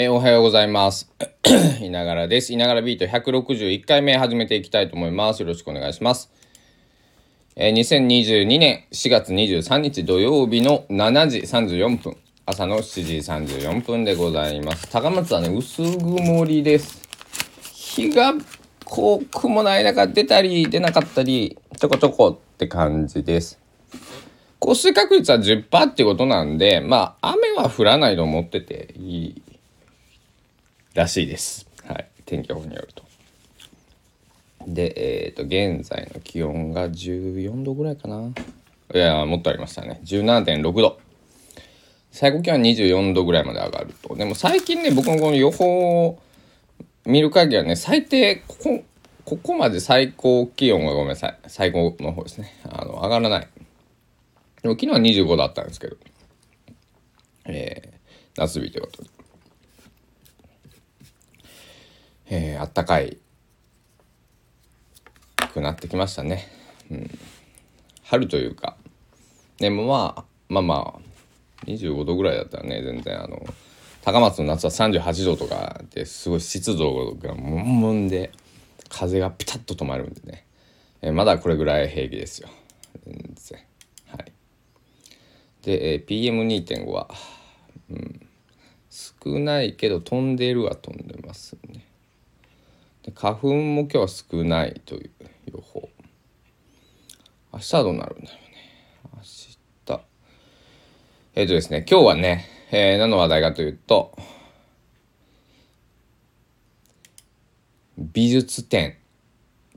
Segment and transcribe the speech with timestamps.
[0.00, 1.10] えー、おはようございます。
[1.82, 2.52] いながらです。
[2.52, 5.40] いながらビート161回目始めていきたいと思います。
[5.40, 6.30] よろしくお願いします。
[7.56, 12.16] えー、2022年4月23日土曜日の7時34分。
[12.46, 14.88] 朝の7時34分でございます。
[14.88, 17.02] 高松はね、薄曇りです。
[17.72, 18.34] 日が
[18.84, 23.58] こう、雲の間が出たり出なかったり、ちょこちょこって感じです。
[24.60, 29.42] 降水確率は10%ってことなんで、まあ、雨は降らないと思ってていい
[30.98, 31.68] らしいです。
[31.86, 32.08] はい。
[32.26, 33.04] 天気予報によると。
[34.66, 38.32] で、えっ、ー、と、現在の気温が14度ぐらいかな。
[38.92, 40.00] いや、もっとありましたね。
[40.02, 40.98] 17.6度。
[42.10, 44.16] 最高気温は24度ぐらいまで上がると。
[44.16, 46.18] でも最近ね、僕のこの予報を
[47.06, 48.84] 見る限りはね、最低、ここ、
[49.24, 51.38] ここまで最高気温がごめんなさい。
[51.46, 52.60] 最高の方ですね。
[52.68, 53.48] あの、上がらない。
[54.62, 55.96] でも昨日は25だったんですけど。
[57.44, 59.17] えー、夏日ということで。
[62.30, 63.18] えー、あったかい
[65.52, 66.46] くなってきましたね。
[66.90, 67.10] うん、
[68.04, 68.76] 春というか。
[69.58, 73.22] でもまあまあまあ25度ぐらいだったらね全然。
[73.22, 73.44] あの
[74.04, 78.30] 高松の夏は38度とかですごい湿度がムンムンで
[78.88, 80.46] 風がピタッと止まるんでね、
[81.02, 82.48] えー、まだこれぐらい平気ですよ。
[83.04, 83.58] 全然。
[84.06, 84.32] はい。
[85.62, 87.10] で、えー、PM2.5 は、
[87.90, 88.26] うん、
[88.90, 91.87] 少ないけど飛んでるは飛んでますね。
[93.14, 95.10] 花粉も今日は少ないという
[95.52, 95.88] 予報。
[97.52, 98.58] 明日はどうなるんだろうね。
[99.16, 99.58] 明日。
[101.38, 104.10] えっ、ー、とですね今日はね、えー、何の話題かというと
[107.96, 108.96] 美術展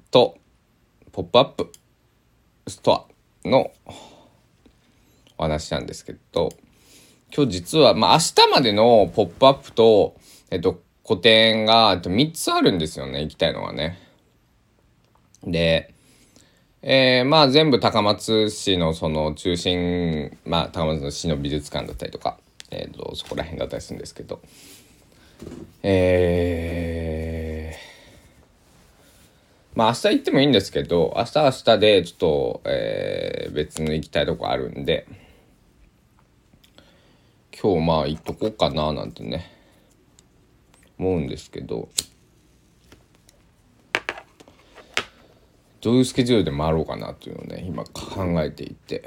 [0.10, 0.40] と
[1.12, 1.72] ポップアップ
[2.68, 3.08] スト
[3.46, 3.72] アの
[5.38, 6.50] お話なんですけど
[7.32, 10.16] 今日実はまあ明日までのポップアップと
[10.50, 10.82] えっと
[11.12, 14.00] 個展が3つあるんですよね、行きたいのがね。
[15.44, 15.94] で、
[16.82, 22.38] えー、まあ全部高松市のその中心、まあ高松の市の美術館だったりとか、
[22.70, 24.40] えっ、ー、と、そこら辺だったりするんですけど、
[25.84, 35.06] えー、まあ明日行ってもいいんですけど、明日は明日でちょっと、えー、別の行きたいとこあるんで、
[37.62, 39.61] 今日まあ行っとこうかななんてね、
[41.02, 41.90] 思うんですけど
[45.82, 49.04] どういうスケジュールで回ろうかなっていうのをね今考えていて。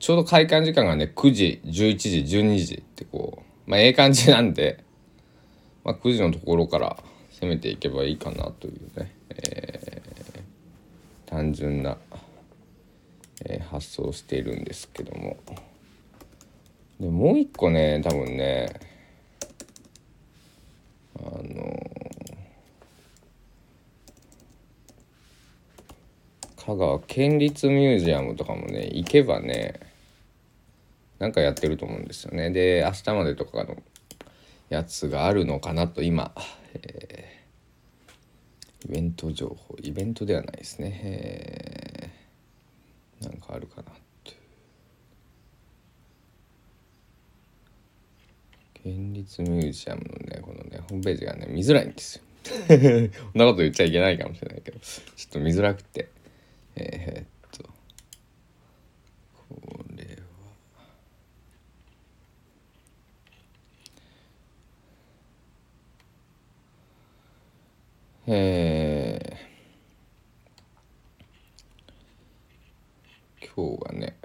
[0.00, 4.84] ちょうど開館時間がね9時11時12時ってこうまあええ感じなんで、
[5.82, 6.98] まあ、9時のところから
[7.40, 11.96] 攻めていけばいいかなというね、えー、単純な、
[13.46, 15.38] えー、発想をしているんですけども。
[17.00, 18.74] でもう一個ね多分ね
[26.66, 29.80] 香川県立ミュージアムとかもね行けばね
[31.18, 32.50] なんかやってると思うんですよね。
[32.50, 33.76] で明日までとかの
[34.70, 36.32] やつがあるのかなと今、
[36.72, 39.76] えー、イベント情報。
[39.82, 43.84] イベントではないですね、えー、なんかあるかな
[48.82, 52.24] 県立ミュージアムのねこのねホームページがね見づらいんですよ。
[52.68, 54.78] こんなこと言っちゃいけないかもしれないけど。
[54.80, 56.13] ちょっと見づらくて。
[56.76, 57.64] えー、っと
[59.48, 60.10] これは
[68.26, 74.16] えー、今日はね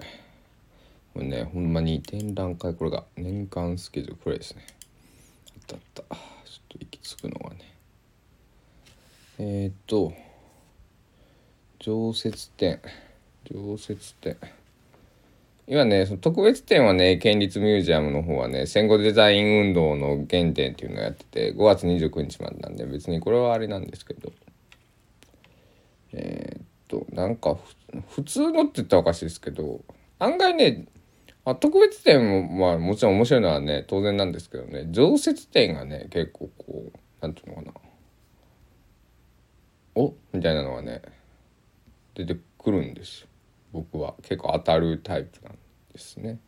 [1.12, 4.64] これねほんまに展覧会これが年間スケジュールこれですね。
[5.48, 6.02] あったあった。
[6.02, 6.18] ちょっ
[6.68, 7.74] と行き着くのがね。
[9.38, 10.12] えー、っと
[11.80, 12.80] 常設展
[13.50, 14.36] 常設展
[15.66, 24.32] 今ねその特別展はね県立ミュージアムの方はね戦後デザイン運動の原点っていうのをやってて5月29日までなんで別にこれはあれなんですけど。
[26.12, 27.56] えー、っとなんか
[28.08, 29.80] 普通のって言ったらおかしいですけど
[30.18, 30.86] 案外ね
[31.44, 37.90] あ特別展もまあもちろん面白いのはね当然なんですけどね常設展がね結構こう何て言うのかな。
[39.96, 40.14] お？
[40.32, 41.02] みたいなのがね
[42.14, 43.26] 出てくるんです。
[43.72, 45.58] 僕は結構当たるタイプなん
[45.92, 46.38] ですね。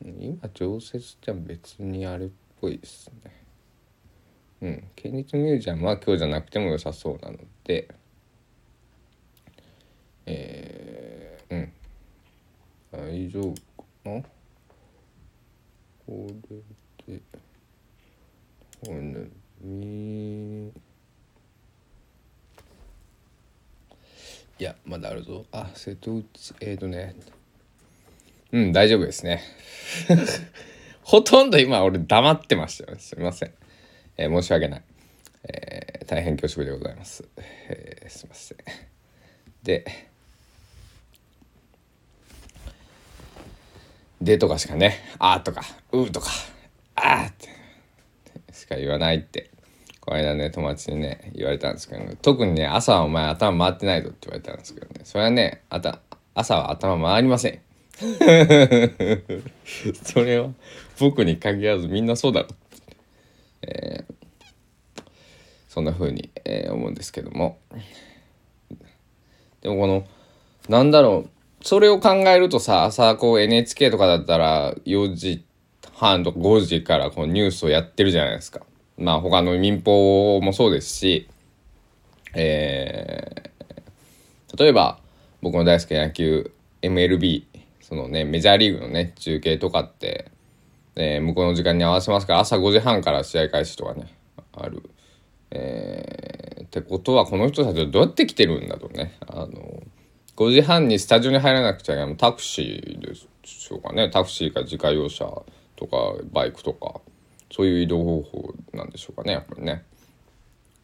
[0.00, 2.28] 今常設展別にあれっ
[2.60, 3.42] ぽいですね。
[4.60, 7.88] うん県立ミュージアムは今日じゃなくても良さそうなので。
[10.26, 11.72] えー、うん。
[12.92, 14.22] 大丈夫かな。
[16.06, 16.26] こ
[17.08, 17.22] れで
[18.84, 19.28] これね
[19.60, 20.72] み
[24.58, 25.44] いやまだあるぞ。
[25.52, 27.14] あ瀬戸内えっ、ー、とね。
[28.52, 29.42] うん大丈夫ですね。
[31.02, 33.52] ほとんど今俺黙ってましたよ、すみません、
[34.16, 34.82] えー、申し訳ない、
[35.44, 38.58] えー、大変恐縮でございます、えー、すみません。
[39.62, 39.84] で
[44.20, 45.00] でとかしかね。
[45.18, 46.30] あーとかうーとか
[46.94, 47.48] あーって
[48.52, 49.50] しか言わないって。
[50.04, 55.02] この間ね友達にね言われたんですけど、ね、特にね朝はお前頭回ってないぞって言われたんですけどね。
[55.04, 56.00] それはねあた
[56.34, 57.60] 朝は頭回りません。
[60.02, 60.50] それは
[60.98, 62.48] 僕に限らずみんなそうだろ、
[63.62, 65.02] えー、
[65.68, 67.58] そんな風に、えー、思うんですけども。
[69.60, 70.04] でもこの
[70.68, 71.30] なんだろう
[71.64, 75.44] それを考えるとさ朝こう NHK とかだったら4時
[75.94, 78.62] 半とか5時からこうニュースをやってるじゃないですか。
[78.98, 81.28] まあ他の民放もそうですし、
[82.34, 84.98] えー、例えば
[85.40, 86.52] 僕の大好きな野球
[86.82, 87.44] MLB
[87.80, 90.30] そのねメジャーリーグのね中継とかって、
[90.96, 94.14] えー、向こうの時間に合わせますから朝5時半から試合開始とかね
[94.52, 94.82] ある。
[95.54, 99.82] えー、ってことはこの人たちはどうやって来てるんだとねあの
[100.36, 103.14] 5時半にスタジオに入らなくちゃいけないタクシーで
[103.44, 105.26] しょうかねタクシーか自家用車
[105.76, 107.02] とかバイクとか
[107.52, 109.84] そういう移動方法なんでしょうかねやっぱりね。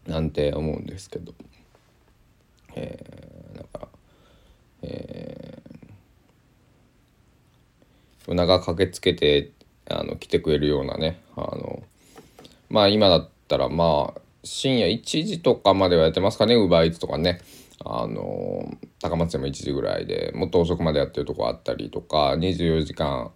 [0.06, 1.32] なんて思うんですけど。
[2.74, 3.88] えー、だから、
[4.82, 9.50] えー、夜中駆けつけて
[9.90, 11.82] あの来てくれるようなねあの
[12.68, 17.40] まあ今だったらまあ深夜1時とかまではやってますかねウーバーイーツとかね。
[17.84, 23.30] あの高松でも1時ぐらいでもっと遅くまでやってるとこあったりとか24時間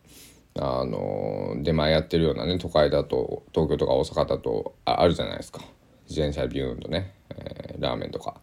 [0.59, 5.61] あの出前やってるようなね都会だと東京とか大阪だとああるじゃないですか。
[6.09, 8.41] 自転車ビューンとね、えー、ラーメンとか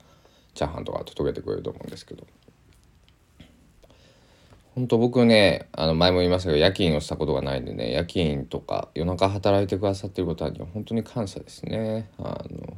[0.55, 2.25] チャーハンとか届けてくれると思うんですけど。
[4.75, 12.09] 本当僕ねあの前も言いましたけど夜勤をしたことがないんでね夜勤とか夜中働いてくださってることは本当に感謝ですね。
[12.17, 12.77] あの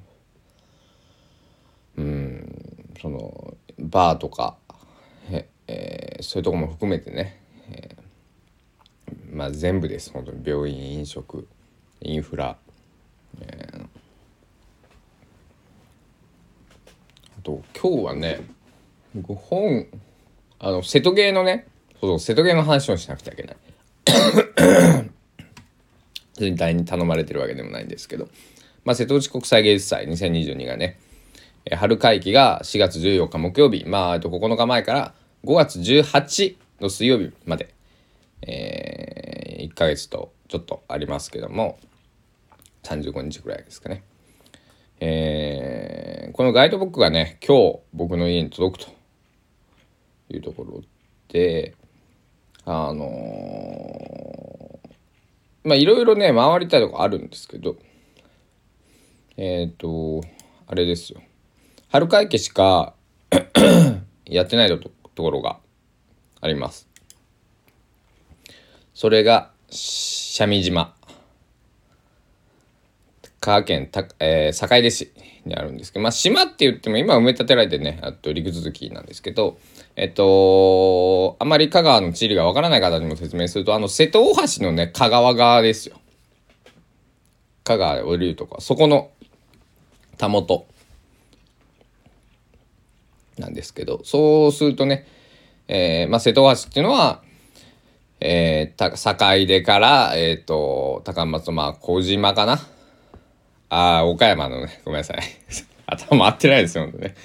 [1.97, 4.57] うんそのバーとか
[5.29, 7.41] え、えー、そういうとこも含めてね、
[7.71, 8.00] えー、
[9.31, 10.11] まあ全部です。
[10.11, 10.41] 本当に。
[10.45, 11.47] 病院飲食
[12.01, 12.57] インフラ、
[13.41, 13.83] えー、
[17.39, 18.41] あと今日はね
[19.15, 19.87] 僕本
[20.59, 21.67] あの瀬戸芸のね
[21.99, 23.57] そう瀬戸芸の話をしなくちゃいけない。
[26.33, 28.27] 全体に頼まれてるわけでもないんですけど、
[28.83, 30.99] まあ、瀬戸内国際芸術祭2022がね
[31.71, 35.13] 春会期が4月14日木曜日、まあ、9日前から
[35.45, 37.73] 5月18の水曜日まで、
[38.41, 39.00] えー、
[39.63, 41.79] 1ヶ月とちょっとありますけども、
[42.83, 44.03] 35日ぐらいですかね。
[44.99, 48.91] えー、このガイドブックがね、今日僕の家に届くと
[50.29, 50.81] いうところ
[51.29, 51.75] で、
[52.65, 57.77] あのー、まあいろいろね、回りたいとこあるんですけど、
[59.37, 60.21] えっ、ー、と、
[60.67, 61.21] あれですよ。
[61.89, 62.93] 春会期しか
[64.25, 65.59] やってないところが
[66.41, 66.90] あります。
[68.93, 70.93] それが、三味島。
[73.39, 75.11] 香川県た、えー、坂出市
[75.45, 79.57] にあるんですけど、まあ、島って言っても今埋め立てられてね、あと陸続きなんですけど、
[79.95, 85.99] えっと、あまり香川の地理がわからない方にも説明すると、あの、瀬戸大橋のね、香川側ですよ。
[87.63, 89.09] 香川降りるとか、そこの
[90.17, 90.67] たもと。
[93.37, 95.07] なんですけど、そうするとね、
[95.67, 97.23] えー、まあ、瀬戸大橋っていうのは、
[98.23, 102.59] えー、坂出から、えっ、ー、と、高松、まあ、小島かな。
[103.69, 105.17] ああ、岡山のね、ごめんなさい。
[105.87, 107.15] 頭回ってないですよ、ね。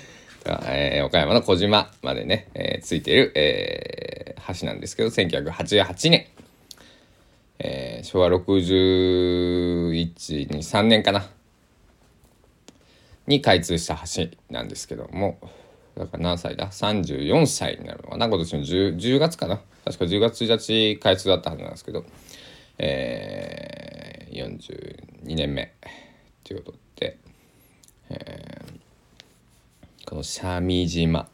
[0.64, 6.26] えー、岡山の小島までね、えー、ついている、えー、橋なんですけど、1988年、
[7.58, 11.28] えー、昭和61、2、3年かな、
[13.26, 15.38] に開通した橋なんですけども、
[15.96, 18.26] だから何歳だ ?34 歳になるのかな？
[18.26, 19.60] 今年の 10, 10月かな？
[19.84, 22.04] 確か10月1日開通だったはずなんですけど、
[22.78, 24.58] えー、
[25.24, 25.72] 42年目
[26.44, 27.18] ということで、
[28.10, 31.28] えー、この三味島、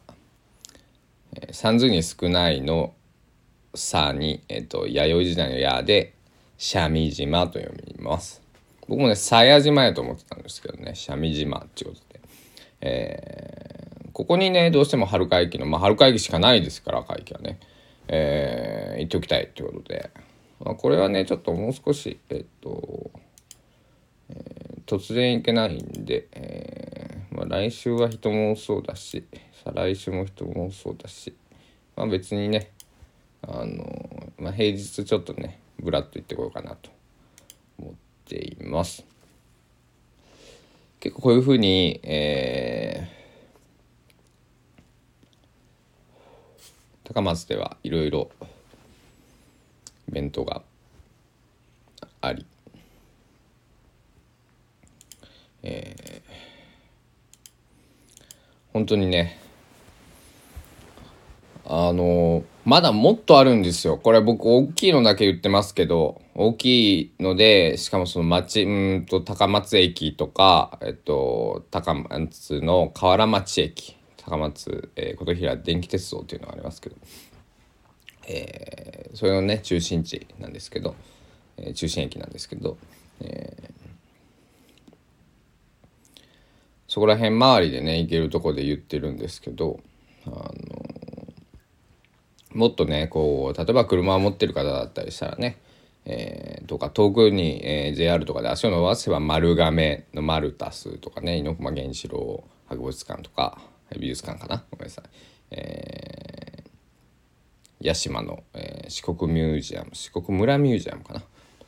[1.34, 2.94] えー、三髄に少ないの
[3.74, 6.14] 「さ」に、えーと、弥生時代の「や」で
[6.56, 8.40] 三味島と読みます。
[8.86, 12.20] 僕もね鞘島やと思ってたんですけどね三味島っていうことで、
[12.80, 13.71] えー
[14.12, 17.58] ここにねどうしても春会期のまあ春会期しかないですから会期はね。
[18.08, 20.10] えー、言っておきたいということで。
[20.64, 23.10] まあ、これはねちょっともう少しえっと、
[24.30, 29.24] えー、突然いけないんで、えーまあ、来週は人も多そうだし
[29.64, 31.34] 再来週も人も多そうだし
[31.96, 32.70] まあ別にね
[33.42, 36.90] あの、まあ、平日ちょっとねぶらっと行ってこようかなと
[37.78, 37.94] 思っ
[38.28, 39.04] ています。
[41.00, 43.08] 結構こういうふうにえ
[47.12, 48.30] 高松ではいろいろ
[50.08, 50.62] イベントが
[52.22, 52.46] あり
[55.64, 56.30] えー、
[58.72, 59.38] 本当にね
[61.66, 63.96] あのまだもっとあるんですよ。
[63.96, 76.96] これ僕大きいのだけ言ってますけど、大きいので、しかもその町、うんと高松駅とか、えっと、高松の河原町駅、高松、えー、琴平電気鉄道っていうのがありますけど、
[78.28, 80.94] えー、それのね、中心地なんですけど、
[81.56, 82.78] えー、中心駅なんですけど、
[83.20, 86.22] えー、
[86.88, 89.80] そこら辺周りでね、行けるとこで言ってるんですけど、
[90.26, 90.52] あの
[92.54, 95.58] もっとねこう例えば車を持ってる方だったりしたらね、
[96.04, 103.58] えー、とか遠くに、えー、JR とかで足を伸ばせば丸亀のマルタスとかね猪熊源四郎博物館とか
[103.98, 104.64] 美術館かな？
[104.70, 105.04] ごめんなさい、
[105.50, 111.20] えー、八島の、えー、四国ミュージアム四国村ミュージアムかな？
[111.20, 111.26] と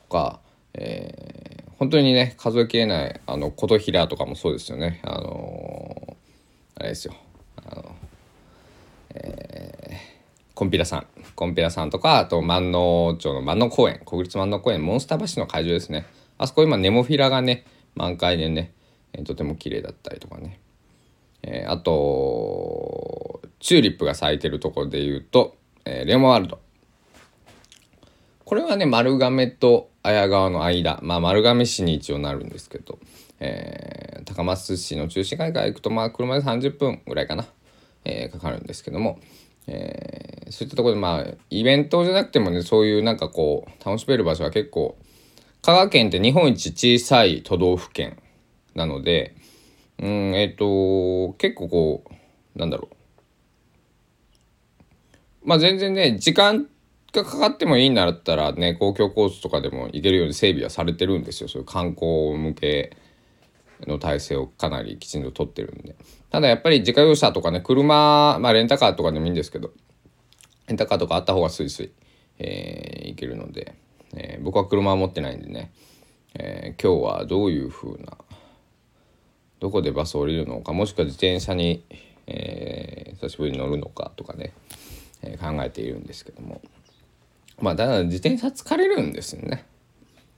[0.09, 0.39] か、
[0.73, 5.01] えー、本当にね数えきれないあの琴平とかもそうですよね。
[5.03, 7.15] あのー、あれですよ。
[7.57, 7.95] あの
[9.13, 10.15] えー
[10.55, 16.05] コンピラさん、コンピラさんとか、あと万能町の万能公園、国立万能公園、モンスター橋の会場ですね。
[16.37, 18.71] あそこ今ネモフィラがね、満開でね、
[19.11, 20.61] えとても綺麗だったりとかね。
[21.47, 26.59] えー、あと、チューリップが咲いてるところで言うと、えー、レモワールド。
[28.43, 32.97] これはね、丸亀と綾川の間、まあ丸亀市に一応なるんですけど、
[33.39, 37.45] えー、高松市の中心街から行くと、まあ車で30分ぐらいかな、
[38.05, 39.19] えー、かかるんですけども、
[39.67, 44.97] えー、そういったところでまあイベントじゃなくてもねそういうなんかこう楽しめる場所は結構
[45.61, 48.17] 香川県って日本一小さい都道府県
[48.75, 49.35] なので
[49.99, 52.03] うんえっ、と結構こ
[52.55, 52.89] うなんだろ
[55.43, 56.67] うまあ全然ね時間
[57.13, 62.97] がかかってもいいんだったらね公共交通とかでも行けるように整備はされてるんですよそういう観光向け
[63.87, 65.95] の体制をかなりきちんと取ってるんで。
[66.29, 69.71] ただやっぱり自家用車とかね、車、まあレンタカーとかでもいいんですけど、
[70.67, 71.91] レンタカーとかあった方がスイスイ、
[72.39, 73.75] えー、行けるので、
[74.13, 75.71] えー、僕は車は持ってないんでね、
[76.33, 78.17] えー、今日はどういう風な、
[79.59, 81.83] どこでバス降りるのか、もしくは自転車に、
[82.27, 84.53] えー、久しぶりに乗るのかとかね、
[85.21, 86.61] えー、考えているんですけども。
[87.59, 89.65] まあ、だから自転車疲れるんですよね。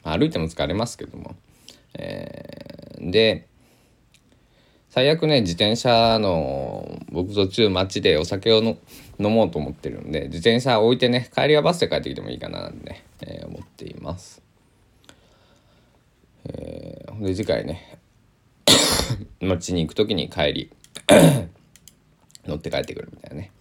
[0.03, 1.35] 歩いても疲れますけども。
[1.95, 3.47] えー、で、
[4.97, 8.77] 最悪ね自転車の僕途中街でお酒をの
[9.19, 14.41] 飲もうと思ってるんで自転車置いてね帰りはバスで帰ってきてもいいかななんてね、えー、思っています。
[16.45, 17.96] えー、で次回ね
[19.41, 20.71] 街に行く時に帰り
[22.45, 23.51] 乗って帰ってくるみたいなね。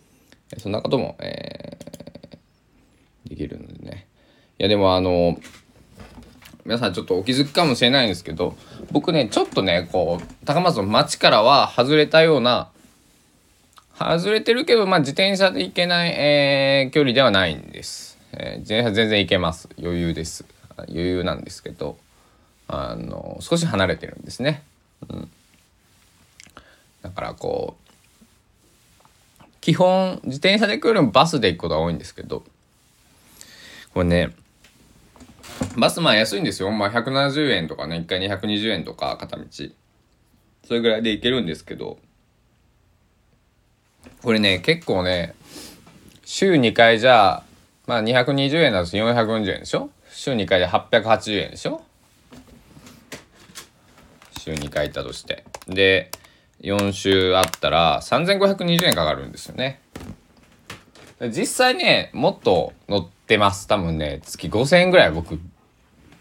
[0.59, 4.07] そんなことも、えー、できるのでね。
[4.59, 5.39] いやでもあの
[6.65, 8.57] 皆さんちょっとお気づきかもしれないんですけど
[8.91, 12.71] 僕ねちょっとねこう高松の町からは外れたような
[13.99, 19.69] 外れてるけど、まあ、自転車で行けない、えー、距離ではないんです、えー、自転車全然行けます。
[19.79, 20.45] 余裕です。
[20.89, 21.97] 余裕なんですけど
[22.69, 24.63] あの少し離れてるんですね、
[25.09, 25.31] うん、
[27.09, 27.77] だからこ
[29.41, 32.45] う基本自転車で来るのバスで行くことが多いんですけど
[33.95, 34.35] これね
[35.77, 36.71] バスまあ安いんですよ。
[36.71, 39.45] まあ170円とかね、1回220円とか片道。
[40.67, 41.99] それぐらいで行けるんですけど、
[44.23, 45.35] これね、結構ね、
[46.25, 47.43] 週2回じゃ、
[47.87, 49.91] まあ220円だと440円でしょ？
[50.11, 51.83] 週2回で880円でしょ？
[54.39, 55.45] 週2回行ったとして。
[55.69, 56.11] で、
[56.67, 59.81] 4週あったら3520円かかるんですよね。
[61.31, 63.69] 実際ね、もっと乗ってます。
[63.69, 65.39] 多分ね、月5000円ぐらい僕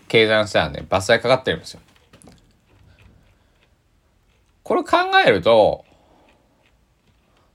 [0.08, 1.80] 計算したらね、伐採かかってるんですよ。
[4.62, 5.84] これ考えると、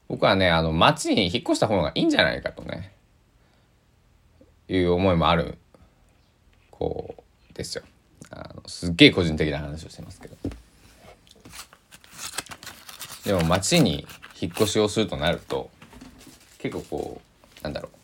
[0.08, 2.92] 僕はね、あの、町に引っ越した方がいいんじゃないかとね、
[4.68, 5.58] いう思いもある、
[6.72, 7.14] こ
[7.50, 7.84] う、ですよ。
[8.32, 10.36] あのすっげえ個人的な話をしてますけど。
[13.24, 14.06] でも町に
[14.40, 15.70] 引っ越しをするとなると、
[16.58, 17.20] 結構こ
[17.60, 18.00] う、なんだろう、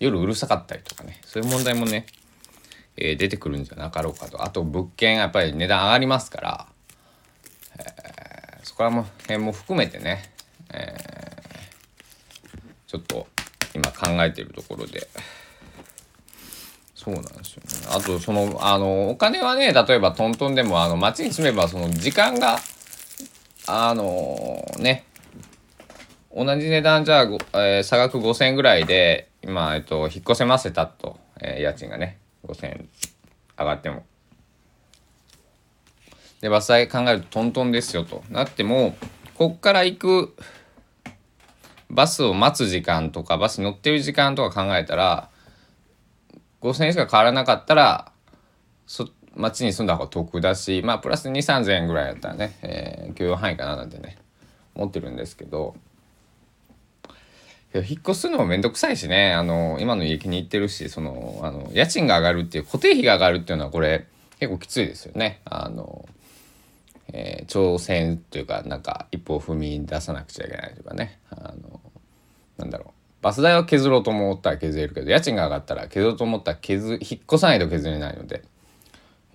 [0.00, 2.06] 夜うるさかったりとかね、そういう問題もね、
[2.96, 6.66] えー、出てくるんじゃなかろうかとあと物件やっぱり値段上がりますから、
[7.78, 10.32] えー、そこら辺も含めてね、
[10.72, 13.26] えー、ちょっと
[13.74, 15.08] 今考えてるところで。
[16.94, 17.96] そうなんですよね。
[17.96, 22.58] あと、その、あの、お金はね、例えばトントンでも、あの、街に住めば、その、時間が、
[23.68, 25.04] あのね、
[26.32, 32.88] 同じ値段じゃあ、えー、差額5000円ぐらいで、今、えっと、引っ越せませたと、えー、家賃がね、5000円
[33.58, 34.04] 上がっても。
[36.40, 38.22] で、伐採考えるとトントンですよと。
[38.30, 38.96] なっても、
[39.34, 40.36] こっから行く、
[41.90, 45.30] バスを待つ時間とか、バス乗ってる時間とか考えたら、
[46.60, 48.12] 5000円しか変わらなかったら、
[48.86, 54.16] そっ、町に住んだ方が得だし、まあ、プラス2、3000円ぐらいだったらね、えー、許容範囲かななんてね、
[54.74, 55.74] 思ってるんですけど、
[57.74, 64.06] 引っ越すのもめんどくさいしね、あの、今の家気に入ってるし、その、あの、家賃が上がるっていう、固定費が上がるっていうのはこれ、
[64.38, 65.40] 結構きついですよね。
[65.44, 66.08] あの、
[67.12, 71.80] えー、挑戦というか、なんか、一歩踏み出さなくちゃいけないというかね、あの、
[72.58, 72.90] なんだろう。
[73.22, 78.42] バス代は削ろうと思ったら削れるけど、家賃が上がったら削ろうと思ったら削、引っ越さないと削れないので、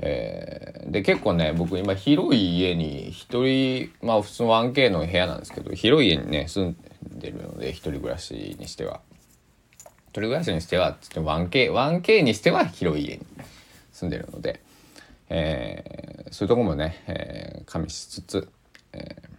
[0.04, 6.76] えー、で結構ね僕今広い家に一人まあ普通の 1K の部屋なんですけど広い家にね住ん
[7.20, 9.02] でるので一人暮らしにしては。
[10.12, 13.26] 一人暮らしにしてはつって 1K, 1K にしては広い家に
[13.94, 14.60] 住んでるので、
[15.30, 18.50] えー、そういうとこもね、えー、加味しつつ、
[18.92, 19.30] えー、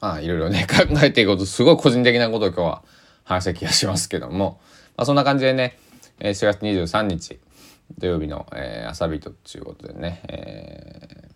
[0.00, 2.82] まあいろいろね 考えていくことすごい個人的なことを今日は
[3.24, 4.60] 話した気がしますけども、
[4.96, 5.78] まあ、そんな感じでね
[6.20, 7.40] 4月23日
[7.98, 11.28] 土曜日の、えー、朝人っていうことでね、え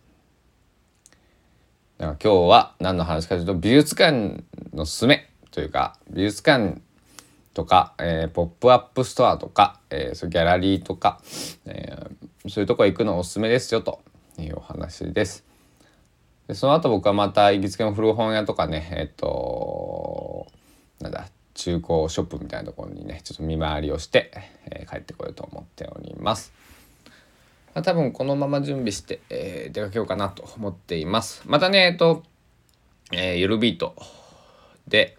[1.98, 6.80] ー、だから今日は何の話かというと美術館のすすめというか美術館
[7.54, 11.20] とか、えー、ポップアップストアとか、えー、そうギャラリーとか、
[11.64, 14.00] えー、そういうとこ行くのおすすめですよと
[14.38, 15.44] いうお話です。
[16.48, 20.46] でその後僕はまた行きつけの古本屋とかねえっと
[21.00, 24.30] なんだ中古ショップみたいなところにねちょっと見回りをして、
[24.66, 26.52] えー、帰ってこようと思っております。
[27.74, 31.42] まあ、多分このまま準備して、えー、出かけようかなと思っています。
[31.46, 32.22] またねえっと、
[33.12, 33.96] えー、ゆるビート
[34.86, 35.16] で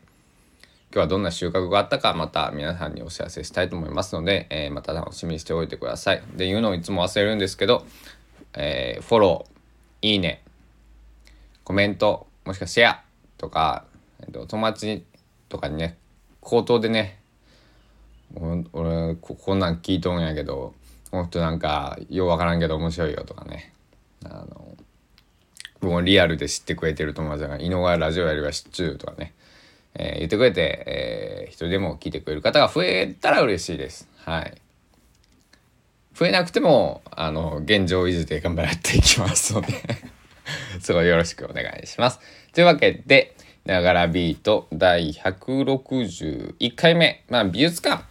[0.94, 6.24] 今日はどんな収穫があったかまた皆さんにお知らせしたいと思いますので、えー、また楽しみにしておいてください。
[6.36, 7.86] で言うのをいつも忘れるんですけど、
[8.54, 10.44] えー、フォローいいね
[11.64, 13.04] コメントもしくはシェア
[13.38, 13.86] とか、
[14.22, 15.04] えー、と友達
[15.50, 15.98] とかにね
[16.48, 17.20] 口頭でね
[18.72, 20.74] 俺こんなん聞いとんやけど
[21.12, 23.74] この人なんかようわからんけど面白いよとかね
[24.24, 24.78] あの
[25.82, 29.34] 僕もリアルで知ってくれてる友達が「井上ラジオやりは知っちゅう」とかね、
[29.94, 34.08] えー、言ってくれて、えー、一人でも聞いてくれる方が増えたら嬉しいです。
[34.16, 34.54] はい。
[36.16, 39.68] 増えなくても、あの、現状維持で頑張っていきますので
[40.82, 42.20] すごいよろしくお願いします。
[42.54, 43.36] というわけで、
[43.68, 48.04] ながらビート第161回目、まあ、美術館。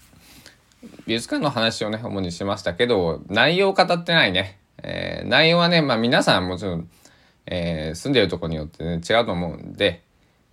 [1.07, 6.89] 美術館の話をね主にしましたけど内容を語ってないね、えー、内容はね、まあ、皆さんもちろん、
[7.47, 10.03] えー、住んでるとこによってね違うと思うんで、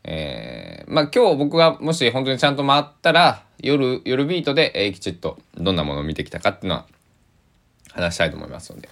[0.06, 6.86] えー、まあ今日僕がもし本当にちゃんと回ったら夜夜ビートで、えー、きちっとどんなものを見てきたかっていうのは
[7.92, 8.90] 話したいと思いますので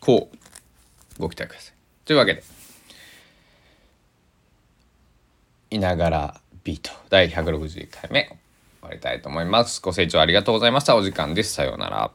[0.00, 1.74] こうご期待ください。
[2.04, 2.57] というわけで。
[5.70, 8.38] いながらビート第161回目終
[8.82, 9.80] わりたいと思います。
[9.82, 10.96] ご清聴ありがとうございました。
[10.96, 11.52] お時間です。
[11.52, 12.10] さようなら。